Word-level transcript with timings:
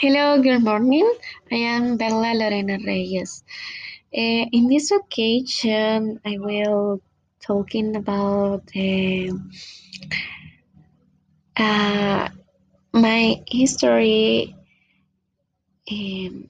Hello, 0.00 0.40
good 0.40 0.62
morning. 0.62 1.12
I 1.50 1.56
am 1.56 1.96
Bella 1.96 2.32
Lorena 2.32 2.78
Reyes. 2.86 3.42
Uh, 4.16 4.46
in 4.52 4.68
this 4.68 4.92
occasion, 4.92 6.20
I 6.24 6.38
will 6.38 7.02
talking 7.40 7.96
about 7.96 8.62
uh, 8.76 9.34
uh, 11.56 12.28
my 12.92 13.42
history 13.50 14.54
um, 15.90 16.48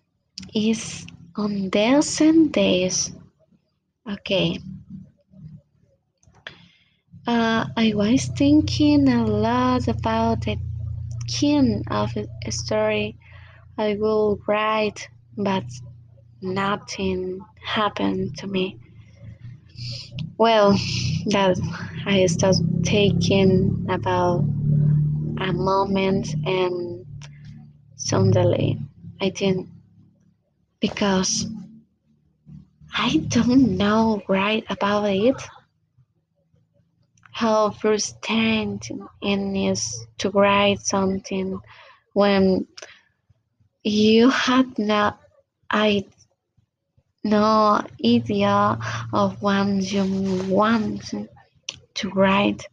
is 0.54 1.06
on 1.34 1.70
dozen 1.70 2.48
days. 2.48 3.12
Okay. 4.06 4.58
Uh, 7.26 7.64
I 7.74 7.94
was 7.94 8.26
thinking 8.26 9.08
a 9.08 9.24
lot 9.24 9.88
about 9.88 10.42
the 10.42 10.58
kind 11.40 11.82
of 11.90 12.12
a 12.44 12.52
story 12.52 13.16
I 13.78 13.94
will 13.94 14.40
write, 14.48 15.08
but 15.36 15.62
nothing 16.42 17.38
happened 17.64 18.36
to 18.38 18.48
me. 18.48 18.76
Well, 20.36 20.72
that 21.26 21.56
I 22.04 22.26
started 22.26 22.84
thinking 22.84 23.86
about 23.88 24.40
a 25.40 25.52
moment 25.52 26.34
and 26.44 27.06
suddenly 27.94 28.80
I 29.20 29.30
think 29.30 29.68
because 30.80 31.46
I 32.96 33.18
don't 33.28 33.76
know 33.76 34.22
right 34.28 34.64
about 34.68 35.08
it 35.08 35.40
how 37.30 37.70
frustrating 37.70 39.06
it 39.22 39.70
is 39.70 40.06
to 40.18 40.30
write 40.30 40.80
something 40.80 41.60
when 42.14 42.66
you 43.88 44.30
had 44.30 44.78
no 44.78 45.14
I 45.70 46.04
no 47.24 47.82
idea 48.04 48.78
of 49.12 49.40
what 49.42 49.66
you 49.82 50.04
want 50.48 51.14
to 51.94 52.10
write. 52.10 52.66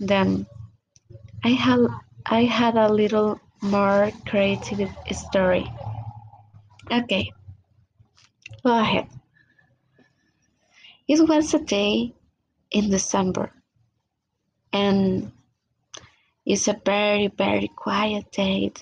Then 0.00 0.46
I 1.44 1.50
had 1.50 1.80
I 2.26 2.44
had 2.44 2.76
a 2.76 2.92
little 2.92 3.40
more 3.62 4.10
creative 4.26 4.90
story. 5.12 5.70
Okay, 6.90 7.32
go 8.64 8.80
ahead. 8.80 9.06
It 11.08 11.28
was 11.28 11.54
a 11.54 11.58
day 11.60 12.14
in 12.70 12.90
December 12.90 13.52
and 14.72 15.32
it's 16.46 16.68
a 16.68 16.80
very 16.84 17.28
very 17.28 17.68
quiet 17.68 18.30
day 18.32 18.72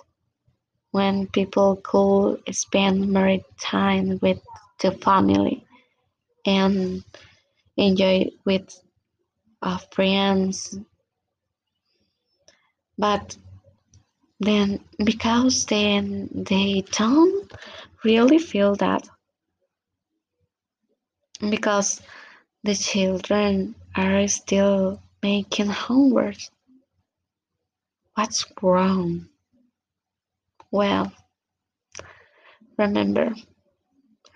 when 0.98 1.28
people 1.28 1.76
could 1.84 2.42
spend 2.50 3.12
more 3.12 3.38
time 3.60 4.18
with 4.20 4.40
the 4.80 4.90
family 4.90 5.64
and 6.44 7.04
enjoy 7.76 8.26
with 8.44 8.66
uh, 9.62 9.78
friends. 9.92 10.76
But 12.98 13.36
then 14.40 14.80
because 15.04 15.66
then 15.66 16.28
they 16.34 16.82
don't 16.90 17.52
really 18.02 18.38
feel 18.38 18.74
that 18.76 19.08
because 21.48 22.02
the 22.64 22.74
children 22.74 23.76
are 23.94 24.26
still 24.26 25.00
making 25.22 25.70
homework. 25.70 26.38
What's 28.14 28.44
wrong 28.60 29.28
well 30.70 31.12
remember 32.78 33.34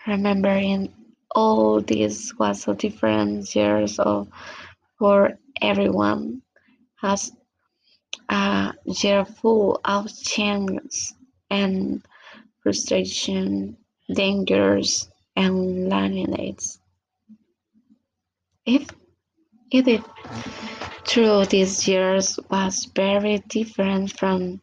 remembering 0.06 0.92
all 1.34 1.80
this 1.80 2.32
was 2.38 2.68
a 2.68 2.74
different 2.74 3.54
years 3.54 3.98
of 3.98 4.28
for 4.98 5.38
everyone 5.60 6.42
has 7.00 7.32
a 8.28 8.72
year 8.84 9.24
full 9.24 9.80
of 9.84 10.08
changes 10.22 11.14
and 11.50 12.02
frustration, 12.62 13.76
dangers, 14.14 15.08
and 15.36 15.92
aids. 16.38 16.78
If 18.64 18.88
it 19.70 19.88
is 19.88 20.00
true 21.04 21.44
these 21.46 21.88
years 21.88 22.38
was 22.50 22.86
very 22.94 23.38
different 23.48 24.16
from 24.18 24.60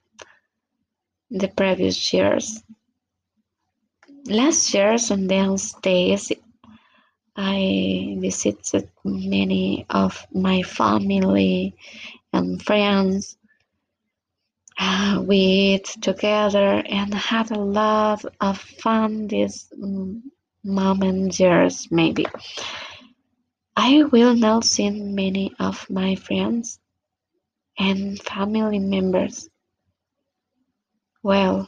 the 1.30 1.48
previous 1.48 2.14
years. 2.14 2.64
Last 4.26 4.74
year 4.74 4.96
on 5.12 5.28
days 5.82 6.32
I 7.36 8.18
visited 8.20 8.90
many 9.06 9.86
of 9.90 10.28
my 10.34 10.62
family 10.62 11.76
and 12.34 12.62
friends. 12.62 13.38
Uh, 14.78 15.24
we 15.26 15.38
ate 15.76 15.86
together 16.02 16.84
and 16.86 17.14
had 17.14 17.52
a 17.52 17.60
lot 17.60 18.26
of 18.42 18.60
fun 18.60 19.28
these 19.28 19.70
mm, 19.78 20.22
moment 20.64 21.40
years 21.40 21.88
maybe. 21.92 22.26
I 23.76 24.04
will 24.04 24.36
now 24.36 24.60
see 24.60 24.90
many 24.90 25.54
of 25.60 25.90
my 25.90 26.16
friends 26.16 26.80
and 27.78 28.22
family 28.22 28.80
members. 28.80 29.50
Well, 31.24 31.68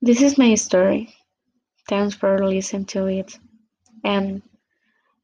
this 0.00 0.22
is 0.22 0.38
my 0.38 0.54
story. 0.56 1.14
Thanks 1.88 2.14
for 2.14 2.46
listening 2.46 2.86
to 2.86 3.06
it. 3.06 3.38
And 4.04 4.42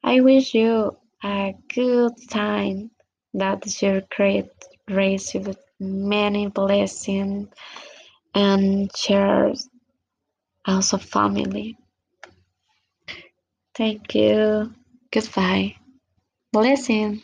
I 0.04 0.20
wish 0.20 0.54
you 0.54 0.96
a 1.24 1.54
good 1.74 2.12
time 2.30 2.90
that 3.34 3.82
your 3.82 4.02
great 4.16 4.50
race 4.88 5.34
with 5.34 5.58
many 5.80 6.48
blessings 6.48 7.48
and 8.34 8.94
shares 8.96 9.68
also 10.66 10.98
family. 10.98 11.76
Thank 13.76 14.14
you. 14.14 14.74
Goodbye. 15.12 15.76
Blessing. 16.52 17.22